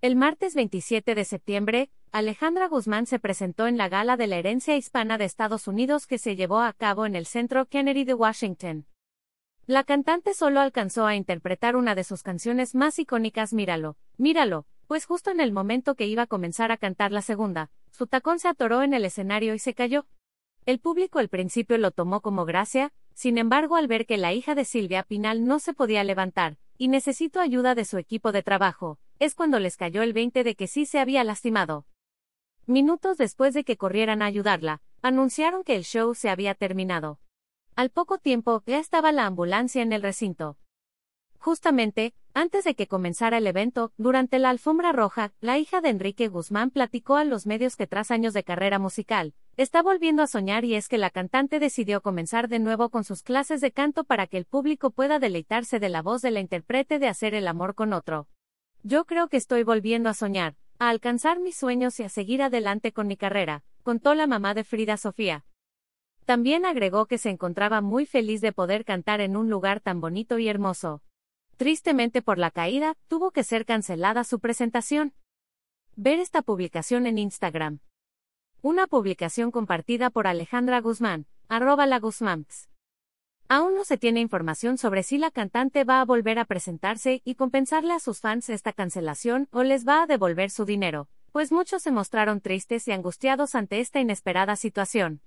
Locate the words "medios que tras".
47.46-48.10